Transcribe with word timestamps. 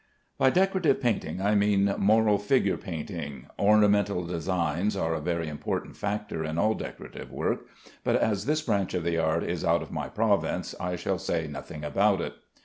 By 0.39 0.49
decorative 0.49 0.99
painting, 0.99 1.43
I 1.43 1.53
mean 1.53 1.93
moral 1.99 2.39
figure 2.39 2.75
painting. 2.75 3.45
Ornamental 3.59 4.25
designs 4.25 4.95
are 4.97 5.13
a 5.13 5.21
very 5.21 5.47
important 5.47 5.95
factor 5.95 6.43
in 6.43 6.57
all 6.57 6.73
decorative 6.73 7.31
work, 7.31 7.67
but 8.03 8.15
as 8.15 8.47
this 8.47 8.63
branch 8.63 8.95
of 8.95 9.03
the 9.03 9.19
art 9.19 9.43
is 9.43 9.63
out 9.63 9.83
of 9.83 9.91
my 9.91 10.09
province, 10.09 10.73
I 10.79 10.95
shall 10.95 11.19
say 11.19 11.45
nothing 11.45 11.83
about 11.83 12.19
it. 12.19 12.33